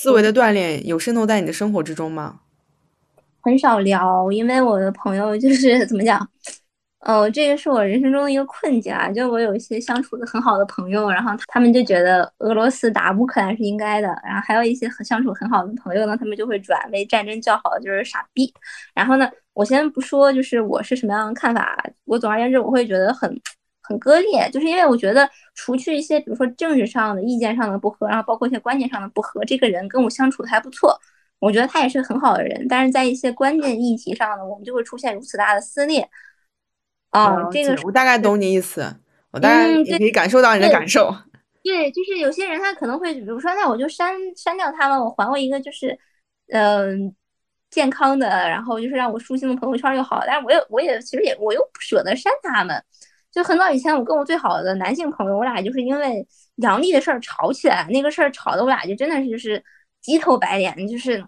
[0.00, 2.40] 思维的锻炼有渗透在你的生活之中吗？
[3.40, 6.28] 很少聊，因为我的朋友就是 怎么讲？
[7.00, 9.08] 哦，这个是我人生中的一个困境啊！
[9.10, 18.52] 就我有一些相处的很好的朋友，然后他们就觉得俄罗斯打乌克兰是应该的，然后还有一些很相处很好的朋友呢，他们就会转为战争叫好就是傻逼。
[18.94, 23.40] 然后呢，我先不说就是我是什么样的看法，我总而言之我会觉得很
[23.80, 30.98] 很割裂，就是因为我觉得除去一些比如说政治上的意见上的不合，然后包括一些观念上的不合，这个人跟我相处的还不错，
[31.38, 36.08] 我觉得他也是很好的人，但是在一些关键议题上呢，我们就会出现如此大的撕裂。
[37.12, 38.94] 哦，这个我大概懂你意思，
[39.30, 41.14] 我大概也可以感受到你的感受。
[41.64, 45.98] 对，就是有些人他可能会，比如说，那我就删删掉他们，我还我一个就是，
[46.50, 47.14] 嗯，
[47.70, 50.22] 健康的，然后就是让我舒心的朋友圈就好。
[50.26, 52.82] 但是我也我也其实也我又不舍得删他们，
[53.30, 59.62] 就很早以前，我跟我最好的男性朋友，我俩就是因为阳历的事儿吵起来，那个事儿吵的我俩就真的是就是
[60.00, 61.22] 鸡头白脸，就是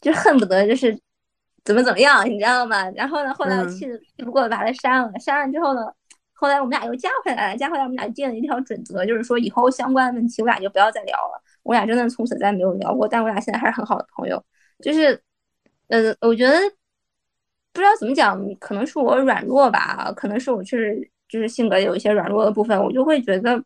[0.00, 0.98] 就恨不得就是
[1.64, 2.88] 怎么怎么样，你知道吗？
[2.90, 5.80] 然后呢，后来我气气不过把他删了，删了之后呢，
[6.32, 11.42] 后来我们俩又加回来了，加回来我们俩定了一条准则，就是说以后相关的问题我俩就不要再聊了。
[11.62, 14.44] 我俩真的从此再没有聊过，但我俩现在还是很好的朋友。
[14.82, 15.22] 就是，
[15.88, 16.58] 呃，我觉得
[17.72, 23.62] 不知道怎么讲，可能是我软弱吧，可能是我确实就是性格有一些软弱的部分，我就会觉得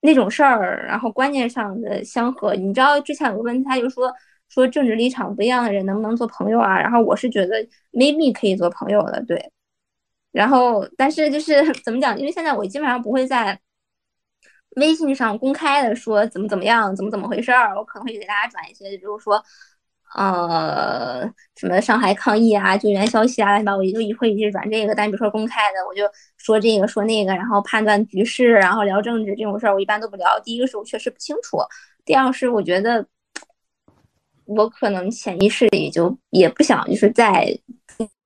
[0.00, 2.56] 那种事儿，然后观念上的相合。
[2.56, 4.12] 你知道之前有个问题，他就说
[4.52, 6.78] 说政治立场不一样的人能不能做朋友啊？
[6.80, 7.56] 然后我是觉得
[7.92, 9.50] maybe 可以做朋友的，对。
[10.32, 12.18] 然后但是就是 怎么讲？
[12.18, 13.58] 因为现在我基本上不会在。
[14.76, 19.34] 微信上公开的说怎么怎么样，怎么怎么回事儿，我可能会给大家转一些，比如说，
[20.14, 23.76] 呃，什么上海抗议啊、救援消息啊，吧？
[23.76, 24.94] 我就一会一直转这个。
[24.94, 26.04] 但比如说公开的，我就
[26.38, 30.40] 说这个说那个，然后判断局势，然后聊政治这种事儿，我一般都不聊。
[30.40, 31.58] 第一个是我确实不清楚，
[32.06, 33.06] 第二是我觉得
[34.46, 37.58] 我可能潜意识里就也不想就是在。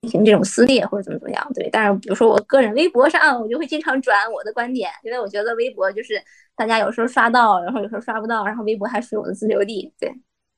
[0.03, 1.69] 进行这种撕裂或者怎么怎么样，对。
[1.73, 6.15] 但是比如说我个人微博上，我就会经常转我的观点，因为我觉得微博就是
[6.55, 10.09] 大家有时候刷到，然后有时候刷不到，然后微博还是我的自留地，对。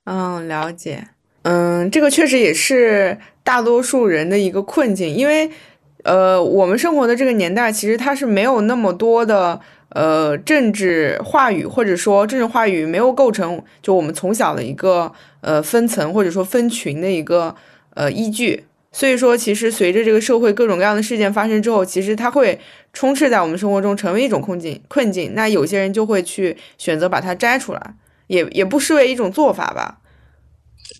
[0.05, 1.03] 嗯，了解。
[1.43, 5.51] 嗯，这个确实也是大多数人的一个困境，因为
[6.05, 9.59] 呃，我们生活的这个年代，其实它是没有那么多的
[9.91, 17.55] 呃政治话语，或者说政治话语没有构成就我们从小的一个呃分层或者说分群的一个
[17.95, 18.65] 呃依据。
[18.91, 22.59] 所以说，其实随着这个社会各种各样的事件发生之后，其实它会
[22.95, 24.81] 充斥在我们生活中，成为一种困境。
[24.89, 27.95] 困境，那有些人就会去选择把它摘出来，
[28.29, 29.98] 也也不失为一种做法吧。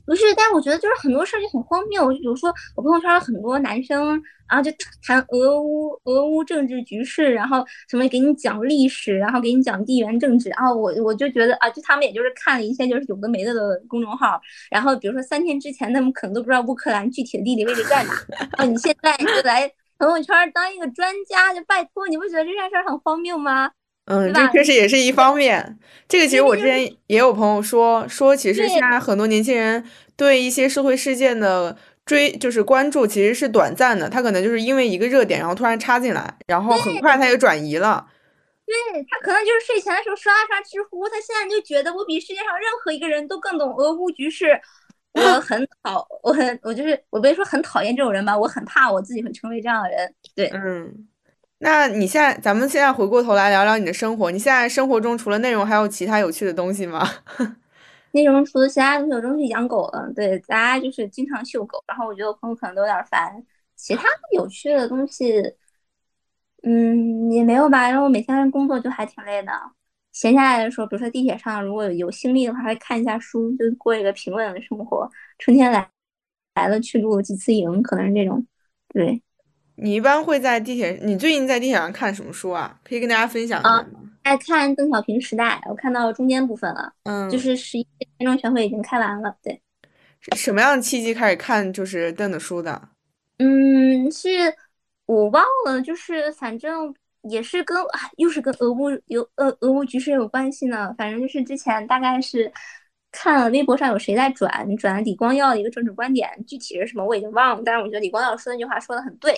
[0.07, 2.13] 不是，但我觉得就是很多事儿就很荒谬。
[2.13, 4.71] 就比如说，我朋友圈很多男生，然后就
[5.07, 10.49] 谈俄乌俄乌政治局势，然后什么给你讲历史，然后给你讲地缘政治。
[10.51, 14.41] 然后我我就觉得啊，就他们也就是看了一些就是有的没的的公众号。
[14.71, 18.13] 然后比如说三天之前，他们可能都不知道乌克兰具体的地理位置在哪。
[18.59, 23.71] 哦，你现在就来朋友圈当一个专家，就拜托，你不觉得这件事儿很荒谬吗？
[24.09, 25.79] 嗯，这确实也是一方面。
[26.09, 29.85] 这个其实我之前也有朋友说说，其实现在很多年轻人
[30.17, 38.07] 对一些社会事件的追就是关注其实是短暂的，他可能就是因为一个热点，然后突然插进来，然后很快他又转移了。
[38.65, 38.75] 对
[39.11, 44.59] 他可能就是睡前的时候刷刷知乎，他现在就觉得我比世界上任何一个人都更懂俄乌局势。
[45.13, 50.15] 我 很讨，我很我就是我别说很讨厌这种人吧，我很怕我自己会成为这样的人。
[50.35, 51.09] 对，嗯。
[51.61, 54.31] 那你现在，咱们现在回过头来聊聊你的生活。
[54.31, 57.05] 你现在生活中除了内容，还有其他有趣的东西吗？
[58.13, 60.11] 内容除了其他东西，有东西养狗了。
[60.15, 63.45] 对，大家就是经常秀狗，然后我觉得我朋友可能都有点烦。
[63.77, 65.43] 其他有趣的东西，
[66.63, 67.89] 嗯，也没有吧。
[67.89, 69.53] 然后我每天工作就还挺累的。
[70.13, 75.09] 闲下来的时候，比如说地铁上，如果有有心力的话，会看一下书，就过一个平稳的生活。
[75.39, 75.89] 春天来
[76.55, 78.47] 来了，去露几次营，可能是这种。
[78.89, 79.23] 对。
[79.81, 80.99] 你一般会在地铁？
[81.03, 82.77] 你最近在地铁上看什么书啊？
[82.85, 83.87] 可以跟大家分享一下吗？
[84.25, 86.93] 爱看邓小平时代，我看到中间部分了。
[87.05, 87.87] 嗯，就是十一
[88.19, 89.35] 分钟全会已经开完了。
[89.43, 89.63] 对，
[90.37, 92.89] 什么样的契机开始看就是邓的书的？
[93.39, 94.29] 嗯，是
[95.07, 97.79] 我忘了，就是反正也是跟
[98.17, 100.93] 又是跟俄乌有俄俄乌局势有关系呢。
[100.99, 102.53] 反正就是之前大概是
[103.13, 107.63] 看了微博上有谁在转转李光耀的一个政治观点，具体是什么我已经忘了。
[107.65, 109.33] 但是我觉得李光耀说那句话说的很对。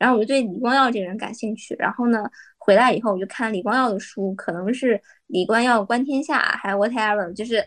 [0.00, 2.24] 然后我就对李光耀这个人感兴趣，然后呢，
[2.56, 7.62] 回来以后我就看李光耀的书，可能是李光耀观天下，还有 whatever，就是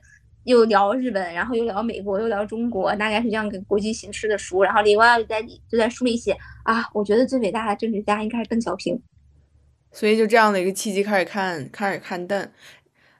[0.46, 4.64] 又聊日本，然后又聊美国，又聊中国，大概是这样个国际形势的书。
[4.64, 9.00] 然后李光耀就在就在书里写啊，我觉得最伟大的政治家应该是邓小平，
[9.92, 12.50] 所以就这样的一个契机开始看开始看邓。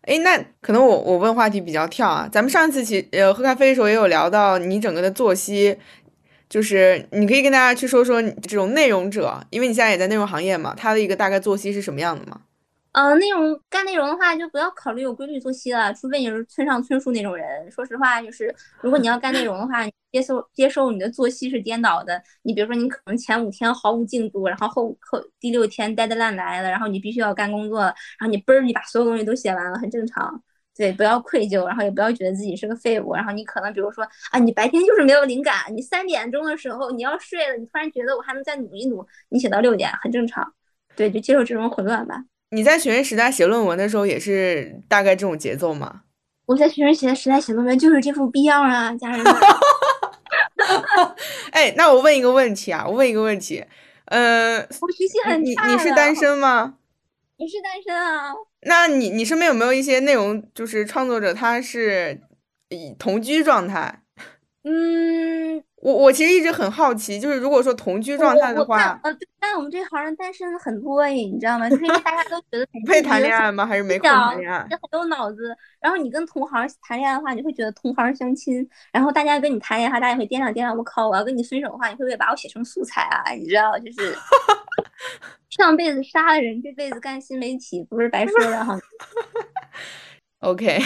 [0.02, 5.78] 哎，那可能我我问话题比较跳啊，咱们上次其呃喝咖啡的时候也有聊到你整个的作息。
[6.54, 12.42] 就是你可以跟大家去说说这种内容者，因为你现在也在内容行业嘛，他的一个大概作息是什么样的吗？
[12.92, 17.72] 呃，内容干内容的话，就不要考虑有规律作息了，除非你是村上春树那种人。
[17.72, 22.22] 说实话，就是如果你要干内容的话，接受接受你的作息是颠倒的。
[22.44, 30.44] 你比如说，你可能前五天毫无进度，然后后后第六天呆的烂来了，然后你必须要干工作，然后你嘣儿，你把所有东西都写完了，很正常。
[30.76, 33.14] 对，不要愧疚，然后也不要觉得自己是个废物。
[33.14, 40.54] 然后你可能比如说啊，你白天就是没有灵感，你三点钟的时候你要睡了，你突然觉得我还能再努一努，你写到六点很正常。
[40.96, 42.24] 对，就接受这种混乱吧。
[42.50, 46.02] 你在学生时代写论文的时候也是大概这种节奏吗？
[46.46, 49.34] 我在学生时代写论文就是这副逼样啊，家人们。
[51.52, 53.64] 哎，那我问一个问题啊，我问一个问题，
[54.06, 55.68] 呃，我学习很差。
[55.68, 56.76] 你你是单身吗？
[57.38, 58.34] 我是单身啊。
[58.66, 62.20] 那你你身边有没有一些内容就是创作者，他是
[62.70, 64.02] 以同居状态？
[64.64, 65.43] 嗯。
[65.84, 71.70] 我我其实一直很好奇，就是如果说同居状态的话，呃，但我们这行人单身很多哎，你知道吗？
[71.70, 73.66] 就是因为大家都觉得 不配谈恋爱吗？
[73.66, 74.62] 还是没空谈恋爱？
[74.62, 75.54] 很有脑子。
[75.82, 78.66] 然后你跟同行谈恋爱的话，你会觉得同行相亲。
[78.94, 80.74] 然后大家跟你谈恋爱，大家会掂量掂量。
[80.78, 83.32] 我靠，我要跟你分手的话，你会不会把我写成素材啊？
[83.34, 84.18] 你知道，就是
[85.52, 88.80] 上辈子杀了人，这辈子干新媒体，不是白说的哈。
[90.40, 90.80] OK，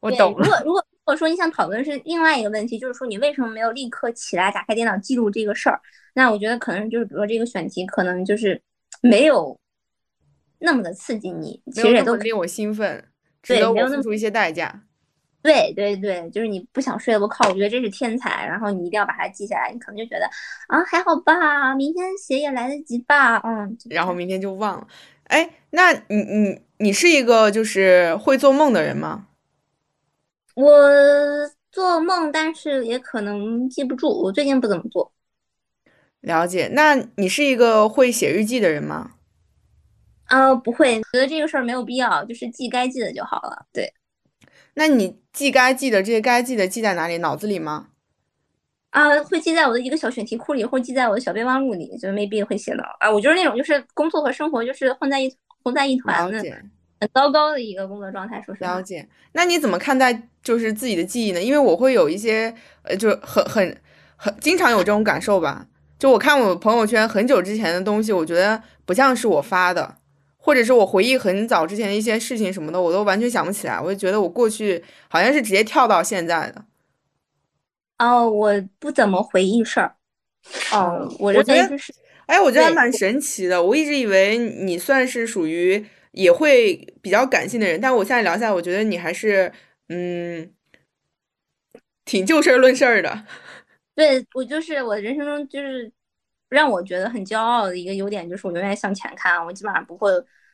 [0.00, 0.42] 我懂了。
[0.42, 0.84] 如果如果。
[1.04, 5.80] 或者说你想讨论是另外一个问题，就是说你为什么没有立刻起来打开电脑记录这个事儿？
[6.14, 8.60] 那我觉得可能就是，比如说这个选题可能就是
[9.02, 9.58] 没有
[10.58, 13.04] 那么的刺激你，其实也都令我兴奋，
[13.42, 14.82] 值得我付出一些代价。
[15.42, 19.70] 对对对，就是你不想睡了，我靠，我觉得这是天才，然后你一定要把它记下来。
[19.70, 20.24] 你可能就觉得
[20.68, 23.76] 啊还好吧，明天写也来得及吧，嗯。
[23.90, 24.86] 然后明天就忘了。
[25.24, 29.26] 哎，那你你你是一个就是会做梦的人吗？
[30.54, 30.70] 我
[31.70, 34.08] 做梦，但是也可能记不住。
[34.08, 35.12] 我最近不怎么做。
[36.20, 36.70] 了解。
[36.72, 39.12] 那你是一个会写日记的人吗？
[40.26, 41.00] 啊，不会。
[41.12, 43.66] 觉得这个事儿没有必要，就是记该记的就好了。
[43.72, 43.92] 对。
[44.74, 47.18] 那你记该记的这些该记的记在哪里？
[47.18, 47.88] 脑子里吗？
[48.90, 52.84] 啊，会记在我的一个小选题库里，或者记在我的小备忘录里，就没必会写到。
[53.00, 56.40] 啊，我就是那种，就是工作和生活就是混在一混在一团的。
[57.04, 58.76] 很糟糕的一个工作状态，说实话。
[58.76, 61.42] 了解，那你怎么看待就是自己的记忆呢？
[61.42, 63.82] 因为我会有一些，呃，就很很
[64.16, 65.66] 很经常有这种感受吧。
[65.98, 69.96] 就我看我朋友圈很久之前的东西，我觉得不像是我发的，
[70.38, 73.78] 或者是我回忆很早之前的一些事情什么的，我都完全想不起来。
[73.78, 76.64] 我就觉得我过去好像是直接跳到现在的。
[77.98, 79.94] 哦，我不怎么回忆事儿。
[80.72, 81.92] 哦，我认为就是，
[82.26, 83.62] 哎，我觉得还蛮神奇的。
[83.62, 85.84] 我一直以为你算是属于。
[86.14, 89.52] 也会比较感性的人，但我现在聊下来，我觉得你还是
[89.88, 90.52] 嗯，
[92.04, 93.24] 挺就事儿论事儿的。
[93.94, 95.92] 对我就是我人生中就是
[96.48, 100.10] 让我觉得很骄傲的一个优点，就是我永远向前看，我基本上不会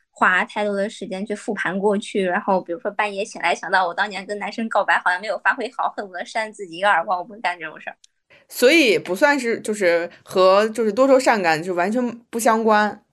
[0.09, 2.23] 花太多的时间去复盘过去。
[2.23, 7.95] 然后比如说半夜醒来想到我当年跟男生告白好像没有发挥好，恨不得扇自己一个耳光，我不会干这种事儿。
[8.49, 13.03] 所以不算是就是和就是多愁善感就完全不相关。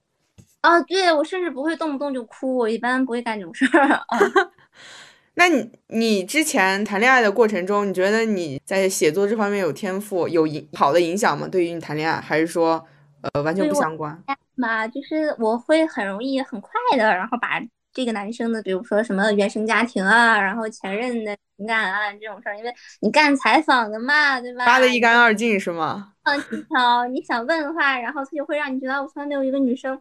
[0.60, 4.04] 啊，对我甚至不会动不动就哭，我一般不会干这种事儿啊。
[5.34, 11.46] 那你你之前谈恋爱的过程中，你觉得你在写作这方面有天赋，有影好的影响吗？
[11.46, 12.84] 对于你谈恋爱，还是说
[13.22, 14.20] 呃完全不相关？
[14.56, 17.60] 嘛，就是我会很容易很快的，然后把
[17.92, 24.66] 这个男生的，比如说什么原生家庭啊，然后前任的情感啊这种事儿，因为你干采访的嘛，对吧？
[24.66, 26.14] 扒得一干二净是吗？
[26.24, 29.96] 嗯，技巧你想问的话，然后他就会让你觉得我从来没有一个女生。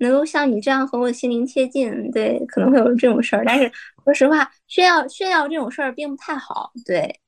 [0.00, 3.44] 能够像你这样和我心灵贴近，对，可能会有这种事儿。
[3.46, 3.70] 但是
[4.04, 7.20] 说实话，炫耀炫耀这种事儿并不太好，对，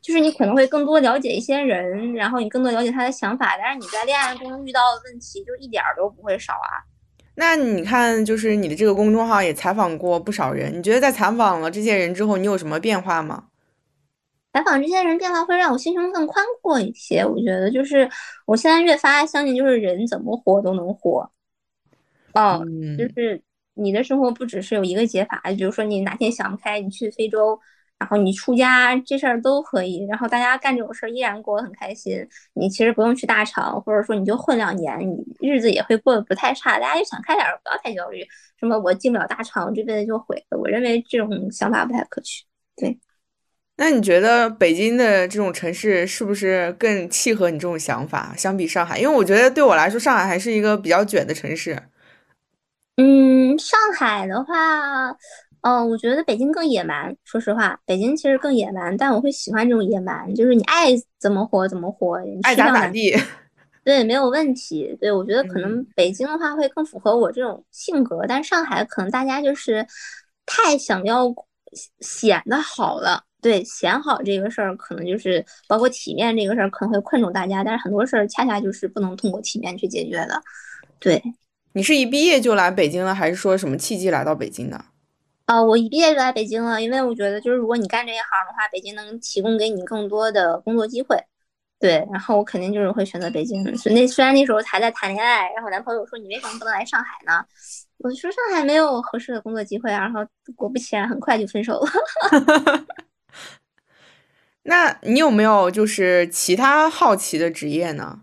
[0.00, 3.56] 就是你可能会更多了解一些人，然后你更多了解他的想法。
[3.58, 6.86] 但是你在恋爱中遇到的问题就一点儿都不会少啊。
[7.34, 13.46] 那你看，就是你的这个公众号也采访过不少人，你觉得在采访了这些人之后，你有什么变化吗？
[14.52, 17.26] 采访这些人变化会让我心胸更宽阔一些。
[17.26, 18.08] 我觉得就是
[18.46, 21.28] 我现在越发相信，就是人怎么活都能活。
[22.34, 22.64] 哦，
[22.98, 23.40] 就是
[23.74, 27.58] 你的生活不只是有一个解法，比如说你哪天想不开，你去非洲，
[27.98, 30.04] 然后你出家，这事儿都可以。
[30.08, 32.26] 然后大家干这种事儿依然过得很开心。
[32.54, 36.78] 你其实不用去大厂，或者说你就混两年，你日子也会过得不太差。
[36.78, 38.24] 大家就想开点，不要太焦虑。
[38.58, 40.58] 什么我进不了大厂，我这辈子就毁了。
[40.58, 42.44] 我认为这种想法不太可取。
[42.76, 42.98] 对，
[43.76, 48.34] 那你觉得北京的这种城市是不是更契合你这种想法？
[48.36, 51.80] 相比上海，因为我觉得对我来说，上海还是一个比较卷的城市。
[52.96, 55.10] 嗯，上海的话，
[55.62, 57.16] 嗯，我觉得北京更野蛮。
[57.24, 63.12] 说实话，北京其实更野蛮，但我会喜欢这种野蛮，就是你爱怎么活怎么活，爱咋咋地。
[63.82, 64.96] 对，没有问题。
[65.00, 69.84] 对，我觉得可能北京的话会更符合我这种性格，但上海可能大家就是
[70.46, 71.26] 太想要
[72.00, 73.24] 显得好了。
[73.42, 77.64] 对，显好这个事儿，可能就是包括体面这个事儿，可能会困住大家。
[77.64, 80.40] 但是很多事儿恰恰就是不能通过体面去解决的。
[81.00, 81.20] 对。
[81.74, 84.84] 你是一毕业就来北京了，还是说什么契机来到北京的？
[85.46, 91.16] 啊，我一毕业就来北京了，因为我觉得就是如果你干这一行的话，北京能提供给你更多的工作机会。
[91.80, 93.62] 对，然后我肯定就是会选择北京。
[93.76, 97.44] 所以那虽然那时候还在谈恋爱，然后男朋友说你为什么不能来上海呢？
[97.98, 100.00] 我说上海没有合适的工作机会啊。
[100.00, 102.86] 然后果不其然，很快就分手了。
[104.62, 108.20] 那你有没有就是其他好奇的职业呢？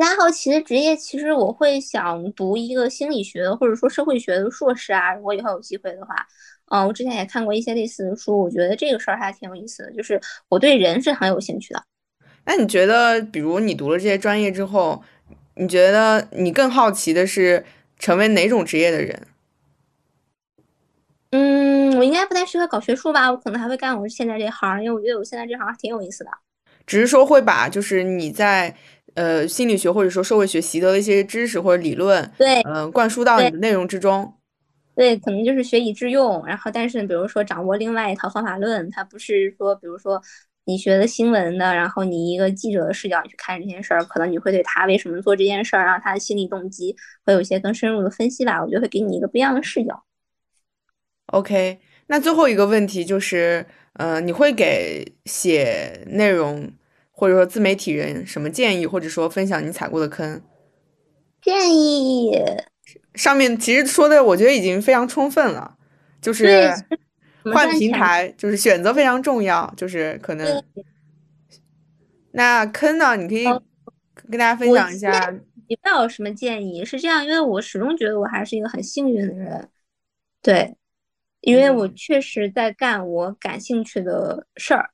[0.00, 5.14] 他好奇的职业，其实我会想读一个心理学或者说社会学的硕士啊。
[5.14, 6.14] 如果以后有机会的话，
[6.70, 11.82] 嗯，我之前也看过一些类似的书，我觉得这个事儿还挺有意思的，就是我对人是很有兴趣的。
[12.44, 15.02] 那你觉得，比如你读了这些专业之后，
[15.54, 17.64] 你觉得你更好奇的是
[17.98, 19.26] 成为哪种职业的人？
[21.32, 26.30] 嗯，我应该不太适合搞学术吧，我可能还会干我现在这行，因为我觉得我现在这行还挺有意思的。
[26.86, 28.74] 只是说会把就是你在
[29.14, 34.34] 呃心理学或者说社会学习得的一些知识或者理论，对，嗯，灌输到你的内容之中。
[34.94, 40.20] 对，可能就是学以致用，然后但是比如说掌握另外一套方法论，它不是说比如说
[40.66, 46.94] 你学的新闻的，然后你一个记者的视角去看这件事儿，可能你会对他为什么做这件事儿，然后他的心理动机
[47.24, 48.62] 会有一些更深入的分析吧。
[48.62, 50.02] 我觉得会给你一个不一样的视角。
[51.26, 56.70] OK，那最后一个问题就是，呃，你会给写内容
[57.20, 60.40] 或者说自媒体人什么建议，或者说分享你踩过的坑？
[61.42, 62.32] 建议
[63.14, 65.76] 上面其实说的，我觉得已经非常充分了，
[66.22, 66.72] 就是
[67.52, 70.64] 换平台，就是选择非常重要，就是可能。
[72.32, 73.14] 那坑呢？
[73.16, 73.44] 你可以
[74.30, 75.30] 跟大家分享一下。
[75.68, 76.82] 你不有什么建议？
[76.82, 79.68] 是这样，因为我始终觉得我还是一个很幸运的人，
[80.40, 80.74] 对。
[81.42, 84.88] 因为我确实在干我感兴趣的事儿，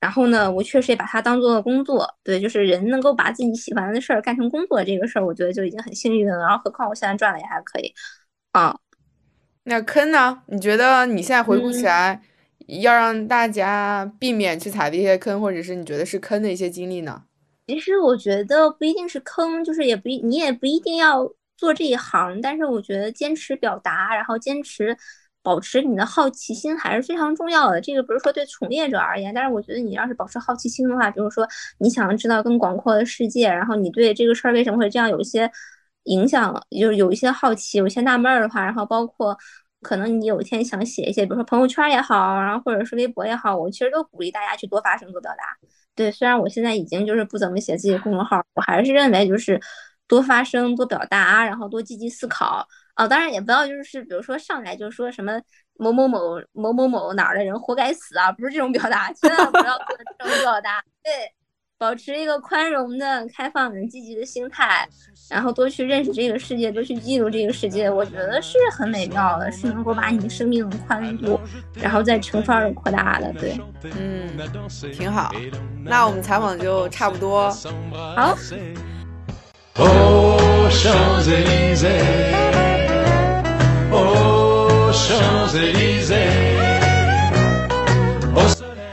[0.00, 2.08] 然后呢，我确实也把它当做了工作。
[2.24, 6.38] 对，就是人能够把自己喜欢的事儿干成工作，这个事儿我觉得就已经很幸运了。
[6.38, 7.92] 然后何况我现在赚的也还可以，
[8.52, 8.76] 啊。
[9.64, 10.42] 那坑呢？
[10.46, 12.22] 你觉得你现在回顾起来，
[12.66, 17.24] 要让大家避免去踩的一些坑，或者是你觉得是坑的一些经历呢？
[17.66, 24.96] 其实我觉得不一定是坑，就是也不一你也不一定要做这一行，但是我觉得坚持表达，然后坚持。
[25.50, 27.80] 保持你的好奇心还是非常重要的。
[27.80, 31.44] 这个不是说对从业者而言，但是我觉得你要是保持好奇心的话，比如说
[31.78, 35.50] 你想知道更广阔的世界，然后你对这个事儿为什么会这样有一些
[36.04, 39.36] 影响，就是有一些好奇，有一些纳闷儿的话，然后包括
[39.82, 45.42] 可能你有一天想写一些，比如说朋友圈也好，然后或者是微博也好，我其实都鼓励大家去多发声、多表达。
[45.96, 49.60] 对，虽然我现在已经就是不怎么写自己的公众号，我还是认为就是
[50.06, 52.64] 多发声、多表达，然后多积极思考。
[53.00, 55.40] 哦，当然也不要就是比如说上来就说什么
[55.78, 56.18] 某某某
[56.52, 59.86] 某某某哪儿的人活该死啊，不是这种表达，千万不要做
[60.18, 60.82] 这种表达。
[61.02, 61.10] 对，
[61.78, 64.86] 保持一个宽容的、开放的、积极的心态，
[65.30, 71.40] 然后多去认识这个世界，多去记录这个世界，我觉得是很美妙的，是能够把你生命的宽度，
[71.80, 73.32] 然后再乘方的扩大的。
[73.32, 73.58] 对，
[73.98, 74.28] 嗯，
[74.92, 75.32] 挺好。
[75.82, 77.16] 那我们采访就差不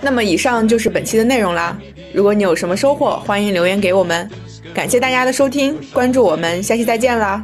[0.02, 1.78] 那么以上就是本期的内容啦。
[2.14, 4.30] 如果你有什么收获，欢迎留言给我们。
[4.74, 7.44] 感谢大家的收听，关注我们，下期再见啦。